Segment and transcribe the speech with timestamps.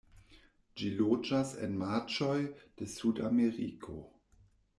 [0.79, 2.39] Ĝi loĝas en marĉoj
[2.81, 4.01] de Sudameriko.